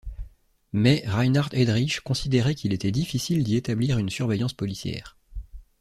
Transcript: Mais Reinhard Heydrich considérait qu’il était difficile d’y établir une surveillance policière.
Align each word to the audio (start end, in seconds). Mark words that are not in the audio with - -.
Mais 0.73 1.03
Reinhard 1.05 1.53
Heydrich 1.53 1.99
considérait 2.01 2.55
qu’il 2.55 2.73
était 2.73 2.89
difficile 2.89 3.43
d’y 3.43 3.55
établir 3.55 3.99
une 3.99 4.09
surveillance 4.09 4.53
policière. 4.55 5.15